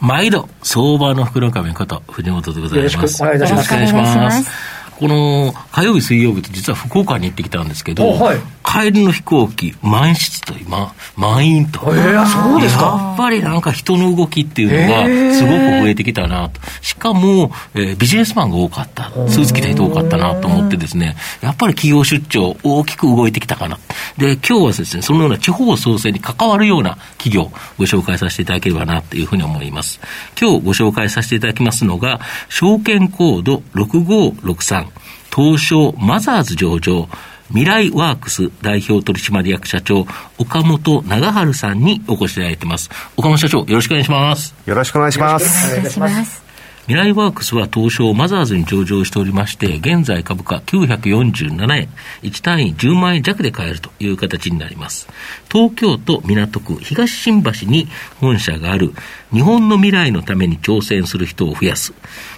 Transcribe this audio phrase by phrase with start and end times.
[0.00, 2.94] 毎度、相場の福の神こと、藤本でございます。
[2.94, 3.74] よろしくお願いいたします。
[3.74, 4.77] よろしくお願いします。
[4.98, 12.84] この火曜日、水曜日と実は福岡に行ってきたんですけど、はい、帰りの飛行機、満室と今、満員と、えー、そうですか？
[12.84, 23.78] やっぱりなんか人の動きっていうのが、すごく増えてきたなと、しかも、えー、ビジネスマンが多かった、スーツ着た人多かったなと思ってですね、やっぱり企業出張、大きく動いてきたかな。
[24.16, 30.00] で、今日はですね、そのような地方創生に関わるような企業、ご紹介させていただければなというふうに思います。
[30.40, 34.87] 今日ご紹介させていただきますのが、証券コード6563、
[35.34, 37.08] 東証マザーズ上場、
[37.48, 40.06] 未来ワークス代表取締役社長、
[40.38, 42.90] 岡本長春さんにお越しいただいています。
[43.16, 44.54] 岡本社長、よろしくお願いします。
[44.66, 45.72] よろしくお願いします。
[45.74, 46.47] お願いします。
[46.88, 51.88] 未来ワークスは東証マザーズに上場しておりまして、現在株価947円、
[52.22, 55.06] 1単位10万円弱で買えるという形になります。
[55.52, 57.88] 東京都港区東新橋に
[58.20, 58.94] 本社がある
[59.34, 61.92] 日本の未来のために挑戦する人を増やす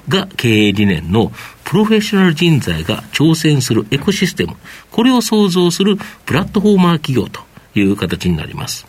[0.09, 1.31] が経営理念の
[1.63, 4.57] プロフェッショナル人材が挑戦するエコシステム、
[4.91, 7.41] これを創造するプラットフォーマー企業と
[7.79, 8.85] いう形になります。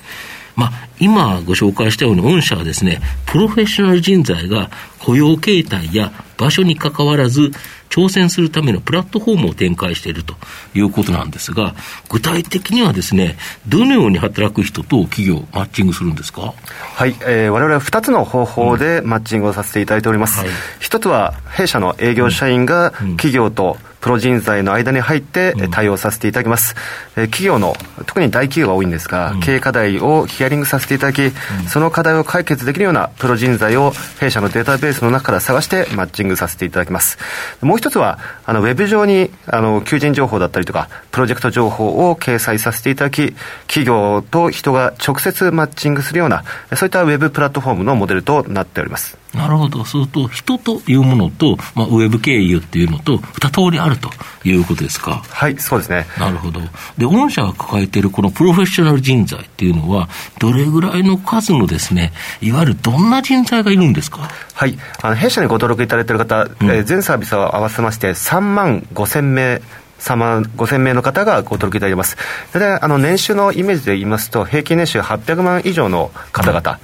[0.56, 7.52] まあ、今ご紹介したように、御社はですね、プロフェッショナル人材が雇用形態や場所にかかわらず、
[7.90, 10.36] 挑戦するためのプラットフォームを展開していると
[10.74, 11.76] いうことなんですが、
[12.10, 16.54] 具体的にはですね、どのように働く人と企業、マッチングするんですか？
[16.96, 20.40] はい、えー、我々は2つの方法でマッチングをさせていただいております。
[20.40, 26.76] うんはい、1つは、弊社の営業社員が企業と、うんプロ人材の間に入って対応させていただきます。
[27.16, 27.76] うん、企業の、
[28.08, 31.32] 特に大企業が多いんですが、うん、経営課題をヒアリングさせていただき、うん、
[31.68, 37.20] その課題を解決できるようなプロ人材を弊社のデータベースの中から探してマッチングさせていただきます。
[37.62, 43.36] もう一つは、あの、ウェブ上に、あの、求人情報だったりとか、プロジェクト情報を掲載させていただき、
[43.68, 46.44] 企業と人が直接マッチングするような、
[46.76, 49.21] そういったウェブプラットフォームのモデルとなっております。
[49.34, 54.10] なるほど、そうすると、人というものと、まあ、ウェブ経由っていうのと、二通りあると
[54.44, 55.24] いうことですか？
[55.30, 56.06] はい、そうですね。
[56.20, 56.60] なるほど。
[56.98, 60.10] で、御社が抱えているこのプロフェッショナル人材っていうのは、
[60.40, 62.12] どれぐらいの数のですね、
[62.42, 64.30] いわゆるどんな人材がいるんですか？
[64.54, 69.62] はい、あの弊社にご登録いただいている方、うん、えー、全サービスを合わせまして、3万5千名
[70.02, 72.18] 3万5000名の方がご登録いただいてます。
[72.54, 76.80] で、あの、年収のイメージで言いますと、平均年収800万以上の方々。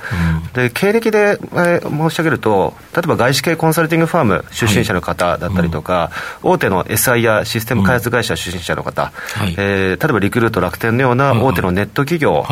[0.45, 6.11] うん、で、経歴で、えー、申し上げると、例えば外資系コンサルティングファーム出身者の方だったりとか、は
[6.43, 6.43] い。
[6.43, 9.43] うん、大手の SI やシステム開発会社出身者の方、うん。
[9.43, 12.45] はい、えー、例えばリクルート楽天のような大手のネット企業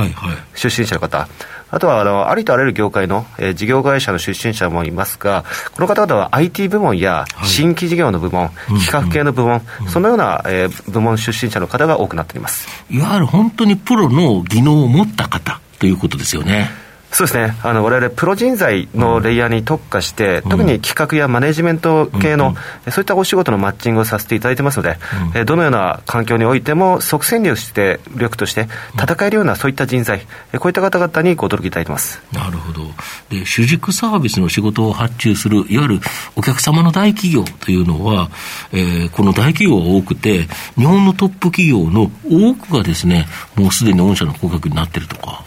[0.56, 5.44] 出身者の方、はいはいあとはあのありとあらゆる業界の、えー、事業会社の出身者もいますが、
[5.74, 12.68] この方々は IT 部門や新規事業の部門、はい、企画系の部門、うんうん、そのような、えー、部門出身者の方が多くなっています。
[12.90, 16.84] いわゆる本当にプロの技能を持った方ということですよね。
[17.16, 24.98] そうですね、あの我々プロ人材のレイヤーに特化して、うん、特に企画やマネジメント系の、うん、そういったお仕事のマッチングをさせていただいてますので、
[25.34, 28.68] うん、どのような環境においても、即戦力して力として
[29.02, 30.28] 戦えるようなそういった人材、
[30.59, 32.22] こういった方々にご登録いただいてます。
[32.34, 32.81] なるほど。
[33.30, 36.00] で、主軸サービスの仕事を発注する、いわゆる
[36.36, 38.30] お客様の大企業というのは、
[38.74, 45.45] えー、この大企業が多くて、日本のトップ企業の多くがですね、もうすでに御社の顧客になっているとか。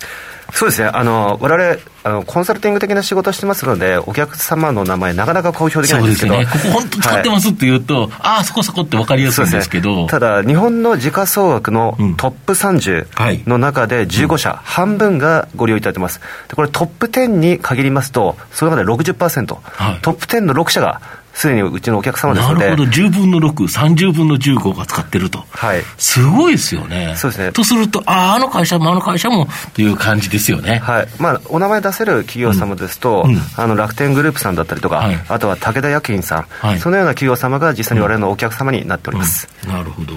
[0.59, 21.01] そうですね、あの我々あのコンサルティング的な仕事をしてますので、お客様の名前、なかなか公表できないんですけど、ね、ここ本当使ってますって言うと、はい、ああ、そこそこって分かりやすいんですけど、ね、ただ、日本の時価総額のトップ30の中で15社、半分がご利用いただいてます、でこれ、トップ10に限りますと、その中で60%、はい、トップ10の6社が
[21.39, 22.65] すでにうちのお客様ですので。
[22.65, 25.45] なるほど、10分の6、30分の15が使ってると。
[25.51, 25.83] はい。
[25.97, 27.15] すごいですよね。
[27.17, 27.53] そうですね。
[27.53, 30.81] とすると、ああ、あの会社もあの会社もという感じですよね。
[30.83, 31.09] はい。
[31.21, 39.49] まあ、お名前出せる企業様ですと、うんうん、あの、楽天グループさんだったりとか、はい、あとは武田薬品さん、はい、そのような企業様が実際に我々のお客様になっております。
[39.63, 40.15] うん、なるほど。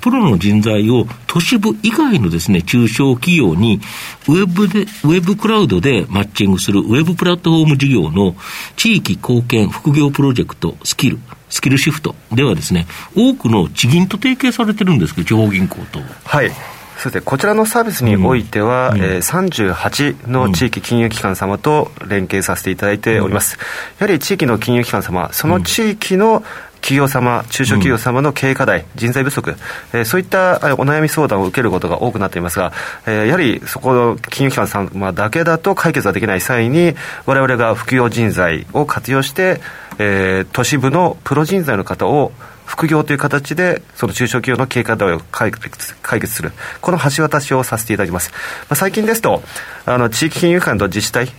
[0.00, 3.80] プロの人材を都市部以外のですね、中小企業に、
[4.28, 8.36] ウェブで、ウェブクラウドでマッチングするウェブプラットフォーム事業の
[8.76, 10.51] 地域貢献副業プロジェクト
[10.84, 11.18] スキル、
[11.48, 16.00] スキルシフトではですね、多くの地銀と提携されてるんですけど、地方銀行と。
[16.24, 16.50] はい。
[16.98, 23.58] そうですね、こちらのサービスにおいては、うん、えー、38の地域金融機関様と連携させていただいております。
[23.98, 26.44] やはり地域の金融機関様、その地域の
[26.82, 29.54] 企業様、中小企業様の経営課題、人材不足、
[29.92, 32.72] えー、そういったお悩み相談を受けることが多くなっていますが、
[33.06, 36.94] えー、やはりそこの金融機関様だけだと解決はできない際に、
[37.24, 39.60] われわれが副業人材を活用して、
[39.98, 42.32] えー、都市部のプロ人材の方を
[42.66, 48.32] 副業という形で、その中小企業の経営課題を解決解決する、この橋渡しをさせていただきます。
[48.32, 48.38] ま
[48.70, 49.42] あ、最近ですと、
[49.84, 51.30] あの地域金融機関と自治体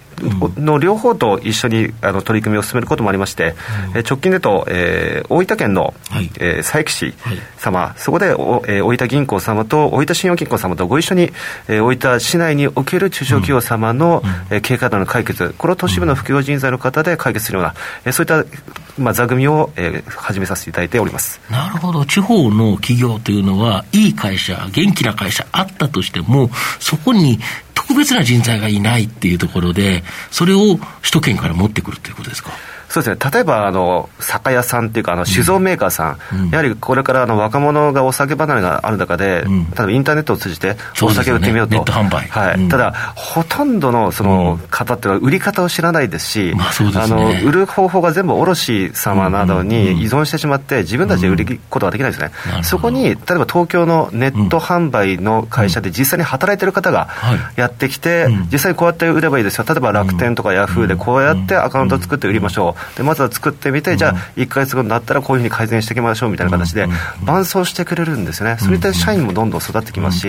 [0.57, 3.55] の両方と一緒にあの取り組みを進めることもありまして、
[3.95, 7.13] うん、直近でと、えー、大分県の、はい、えー、佐伯市
[7.57, 11.31] 様、はい、そこでお、えー、大分銀行様と大分信用金庫様とご一緒に、
[11.67, 17.75] えー、大分市内における中小企業様の、うん、えー、経営課題の解決、これを都市部の副業人材の方で解決するような、
[18.05, 21.41] えー、そういった、まあ、座組を、えー、始めさせていただいております。
[21.49, 26.49] なるほど、地方の企業というのは、いい会社、元気な会社あったとしても、
[26.79, 27.39] そこに
[27.87, 32.51] 特別な人材がいないっていうところで、それを首都圏から持ってくるということですか？
[32.93, 52.29] そうですね、例えばあの酒屋さんっていうか、あの酒造メーカーさん、うん、やはりこれからあの若者がお酒離れがある中で、うん、例えばインターネットを通じてお酒を売ってみようと、うね、販売、はい、うん、ただ、ほとんどのその方っていうのは、売り方を知らないですし、まあすね、あの売る方法が全部卸様などに依存してしまって、自分たちで売ることができないですね、
[52.61, 57.09] そこに例えば東京のネット販売の会社で実際に働いてる方が
[57.55, 62.82] やってきて、実際にこうやって売ればいいですよ、例えば楽天とかヤフーでこうやってアカウント作って売りましょう。
[62.95, 66.87] でまずは作ってみて、じゃあ1か月後になったらこういうふうに改善していきましょうみたいな形で、
[67.23, 70.27] 伴走してくれるんですね、それで社員もどんどん育ってきますし、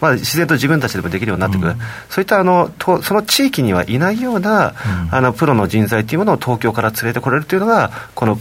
[0.00, 1.74] まあ、自然と自分たちでもできるようになってくる、
[2.08, 4.74] そういったあのとその地域にはいないような、
[5.10, 8.38] あのプロの人材というものを東京から連れてこれるというのが、この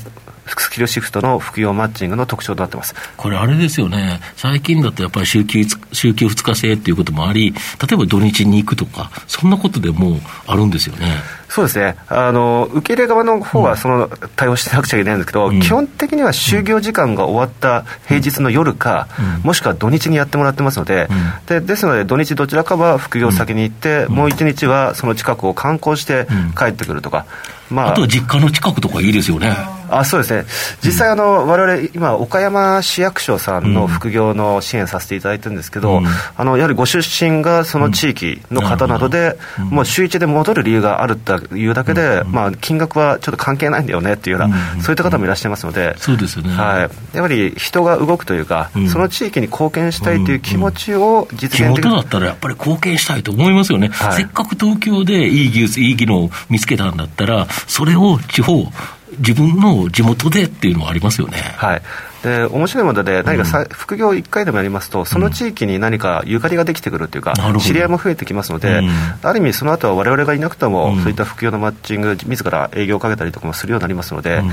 [0.60, 2.96] スキルシフトの副業マッチングの特徴となってます。
[3.18, 7.58] これ、あれですよね、最近だとやっぱり週休週休2日制っていうこともあり、例
[7.94, 11.08] えば土日に行くとか、そんなことでもあるんですよね。
[11.52, 11.98] そうですね。
[12.08, 19.10] あの受け入れ側の方はその対応してなくちゃいけないんですけど、うん、基本的には就業時間が終わった平日の夜か、
[19.40, 26.26] うん、もしくは土日にやってもらってますのでうん、でですので土日どちらかは副業先に行って、もう一日はその近くを観光して
[26.58, 27.26] 帰ってくるとか、
[27.70, 29.56] まあ、あとは実家の近くとかいいですよね。
[29.92, 30.46] あそうですね、
[30.84, 36.06] 実際、あのわれ今、岡山市役所さんの副業の支援させていただいてるんですけど、うん、
[36.38, 58.72] あのやはりご出身がその地域の方などで、うん、もう週1で戻る理由があるというだけで、うん、まあ、金額はちょっと関係ないんだよねっていうような、そういった方もいらっしゃいますので、そうですよね、はい、やはり人が動くというか、その地域に貢献したいという気持ちを実現できる、地元だったらやっぱり貢献したいと思いますよね、はい、せっかく東京でいい技術、いい技能を見つけたんだったら、それを地方、
[59.18, 61.38] 自分の地元でっていうのはありますよね。
[61.58, 61.82] はい
[62.24, 68.90] で面白いもので、何かさ、うん、副業1回でもやりますと、その地域に何かゆかりができてくるというか、うん、知り合いも増えてきますので、うん、
[69.24, 74.44] ある意味、その後はわれわれがいなくても、そういった副業のマッチング、自ら営業をかけたりとかもするようになりますので、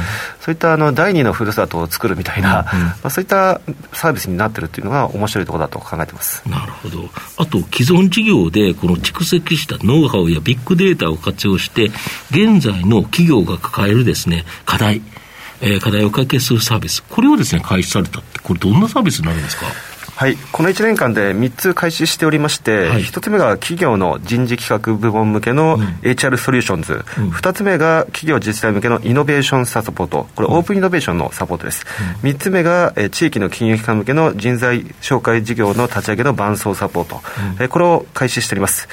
[0.40, 3.60] そういったあの第二のふるさとを作るみたいな、まあ、そういった
[3.92, 6.42] サービスになってるっていうのが、面白いところだと考えてます。
[6.48, 11.90] なるほど、あと、既存事業で、この蓄積したノウハウやビッグデータを活用して、
[12.30, 15.02] 現在の企業が抱えるですね課題、
[15.60, 19.66] えー、課題を解決するサービス、これをですね、開始されたって、これどんなサービスになるんですか？
[20.18, 31.86] はい、この1年間で3つ開始しておりまして、はい、1つ目が企業の人事企画部門向けの HR ソリューションズ、うん、2つ目が企業自治体向けのイノベーションサポート、これ、オープンイノベーションのサポートです、
[32.24, 37.20] うん、3つ目が、え地域の金融機関向けの人材紹介事業の立ち上げの伴走サポート、
[37.56, 38.88] うん、えこれを開始しております。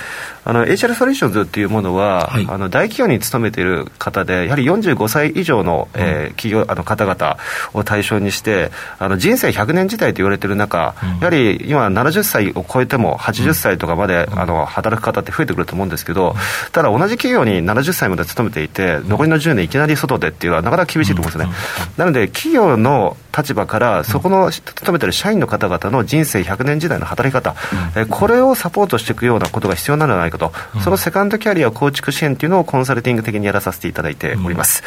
[0.48, 7.38] あの HR ソリューションズっていうものは、はい、あの大企業に勤めている方で、やはり45歳以上の、えー、企業あの方々
[7.74, 16.36] を対象にして、あの人生100年時代と言われている中、やはり今、70歳を超えても80歳とかまで、あの働く方って増えてくると思うんですけど、
[16.72, 21.54] ただ同じ企業に70歳まで勤めていて、残りの10年いきなり外でっていうのはなかなか厳しいと思うんですね。
[21.98, 27.56] なので、企業の立場から、そこの勤めてる社員の方々の人生100年時代の働き方、
[27.98, 34.84] うん、これをサポートしていくようなことが必要なんじゃないかと、うん、そのセカンドキャリア構築支援っていうのをコンサルティング的にやらさせていただいております。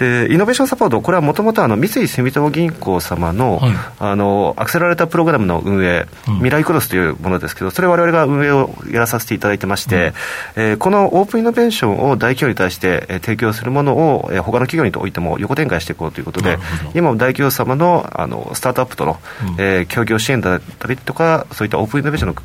[0.00, 10.12] うんでイノベーションサポート、これはもともと三井住友銀行様のはい、あのアクセラレータープログラムの運営、うん、未来クロスというものですけど、それをわれわれが運営をやらさせていただいてまして、
[10.56, 16.58] うん、えー、このオープンイノベーションを大企業に対して、えー、提供するものを、えー、他の企業においても横展開していこうということで、
[16.94, 22.42] 今、大企業様のあのスタートアップとの、うん、えー、協業支援だったりとか、そういったオープンイノベーションの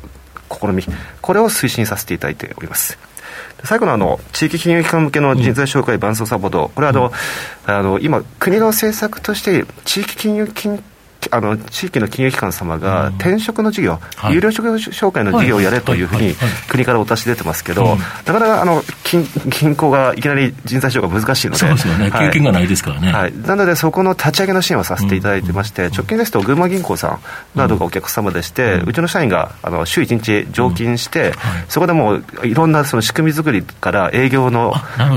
[0.50, 3.11] 試み、これを推進させていただいております。
[3.64, 7.12] 最後のあの地域金融機関向けの人材紹介伴走サポート、これはあの、
[7.66, 10.82] あの今、国の政策として、地域金融金
[11.30, 13.98] あの地域の金融機関様が転職の事業、
[14.30, 16.34] 有料職業紹介の事業をやれというふうに
[16.68, 23.32] 国からお達し出てますけど、なかなかあの銀銀行がいきなり人材紹介難しいので、そうですよね、経験がないですからね、はい。
[23.46, 27.18] なので、そこの立ち上げの支援をさせていただいてまして、直近ですと、群馬銀行さ
[27.54, 31.32] んなどがお客様でして、うちの社員があの週1日常勤して、
[31.68, 34.74] そこでもういろんなその仕組み作りから営業の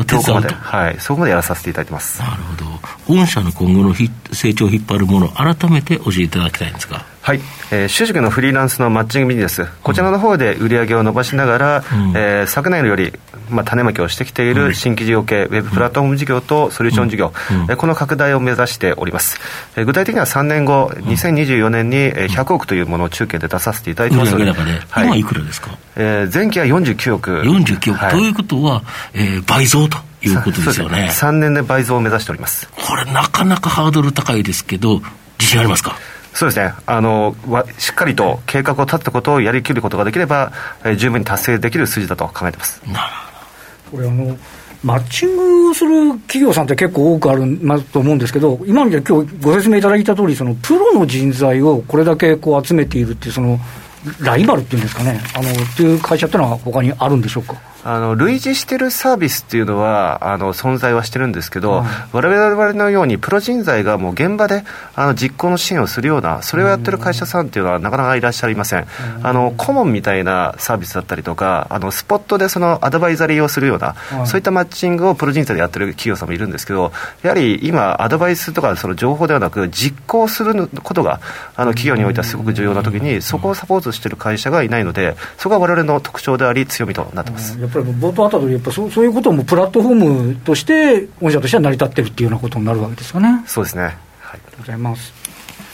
[0.08, 2.20] 強化まで、はい、そこまでやらさせていただいてます。
[2.20, 2.66] なるほど。
[3.08, 7.06] 御社の今後の成長を引っ張るもの、改めて教えていただきたいんですが。
[7.26, 7.40] はい、
[7.72, 13.14] えー、主塾のフリーランスのマッチングビジネス、こちらの方で売り上げを伸ばしながら、うん、えー、昨年より、
[13.50, 19.40] まあ、種まきをしてきている新規事業系、ウェブプラットフォーム事業とソリューション事業、うんうん、この拡大を目指しております。
[19.76, 24.52] えー、具体的には3年後、2024年に100億というものを中継で出させていただいてますので、
[24.92, 27.32] はい、今いくらですか、えー、前期は49億。
[27.42, 28.84] 49億、はい、ということは、
[29.16, 29.98] えー、倍増と。
[30.22, 31.10] いうことですよね。
[31.12, 32.68] 3年で倍増を目指しております。
[32.70, 35.02] これなかなかハードル高いですけど、
[35.40, 35.98] 自信ありますか？
[36.34, 37.36] そうですねあの
[37.78, 40.52] しっかりと計画を立てたことをやりきることができれば、
[40.84, 42.82] えー、十分に達成できる数字だと考えてます。
[42.88, 43.00] なる
[43.92, 44.38] ほどこれあの
[44.84, 47.60] マッチングする企業さんって結構多くある
[47.92, 53.58] と思うんですけど、今まで今日ご説明いただいた通り、そのプロの人材をこれだけこう集めているっていう、その
[54.20, 57.56] ライバルっていうんですかね、あのっていう会社っていうのは、他にあるんでしょうか？
[57.86, 64.64] あの類似してるサービスっていうのはあの存在はしてるんですけど、われわれのようにプロ人材がもう現場で
[64.96, 68.88] あの実行の支援をするようなそれをやってる会社さんっていうのはなかなかいらっしゃいません、
[69.22, 81.22] あの顧問みたいなサービスだったりとかあのスポットでそのアドバイザリーをするような、そういったマッチングをプロ人材でやってる企業さんもいるんですけどやはり今アドバイスとかその情報ではなく実行することが
[81.56, 87.58] あの企業においてはすごく重要な時にそこをサポートしている会社がいないのでそこが我々の特徴であり強みとなってます。
[87.84, 93.44] ぱり冒頭あったやっぱそうそういうこともプラットフォームとして、御社としては成り立ってるっていうようなことになるわけですかね。
[93.48, 93.84] そうですね。
[93.84, 95.25] はい、ありがとうございます。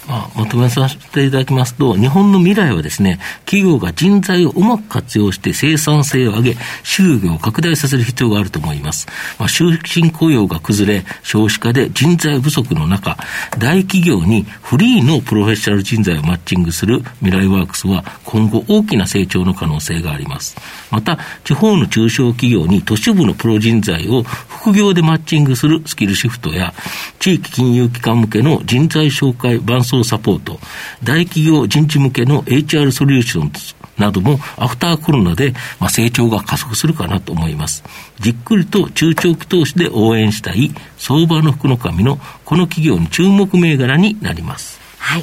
[0.08, 9.08] まあ、まとめさせていただきますと、日本の未来はですね、企業が人材をうまく活用して生産性を上げ、収益を拡大させる必要があると思います。
[9.38, 13.17] まあ、終身雇用が崩れ、少子化で人材不足の中、
[13.60, 20.55] 大企業にフリーのプロフェッショナル人材をマッチングする未来ワークスは今後大きな成長の可能性があります。
[20.89, 26.74] また、地方の中小企業に都市部のプロ人材を副業でマッチングするスキルシフトや、
[27.20, 30.60] 地域金融機関向けの人材紹介伴走サポート、
[31.03, 33.51] 大企業人事向けの HR ソリューション
[33.98, 37.83] などもアフターコロナで、ま、成長が加速するかなと思います。
[38.19, 44.79] じっくりと中長期投資で応援したい相場の福の神のこの企業に注目銘柄になります。
[44.98, 45.21] はい。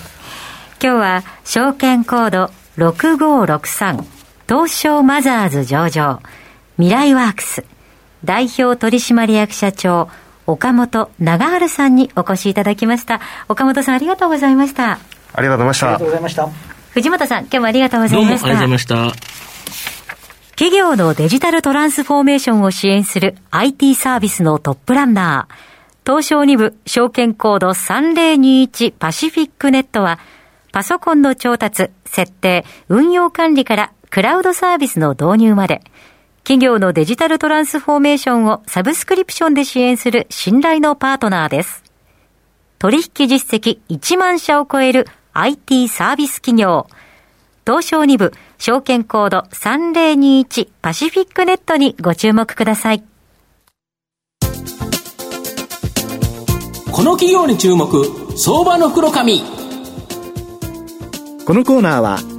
[0.81, 4.05] 今日は証券コード6563
[4.49, 6.23] 東証マザーズ上場
[6.77, 7.65] 未来ワークス
[8.25, 10.09] 代表取締役社長
[10.49, 13.21] 岡本長春さんにお越しいただきました。
[13.51, 14.99] 岡本さんありがとうございました。
[15.35, 15.87] ありがとうございました。
[15.89, 16.49] ありがとうございました。
[16.93, 18.49] 藤本さん、今日もありがとうございました。
[18.49, 19.29] どうもありがとうございました。
[20.53, 30.19] 企業のデジタルトランスフォーメーションを支援する IT サービスのトップランナー、東証2部証券コード3021パシフィックネットは、
[30.73, 35.83] パソコンの調達、設定、運用管理からクラウドサービスの導入まで、
[36.49, 41.85] 企業のデジタルトランスフォーメーションをサブスクリプションで支援する信頼のパートナーです。
[42.79, 46.87] 取引実績1万社を超える IT サービス企業。
[47.67, 53.05] 東証2部証券コード3021パシフィックネットにご注目ください。
[56.91, 58.07] この企業に注目、
[58.39, 59.43] 相場の袋紙。
[61.45, 62.38] このコーナーは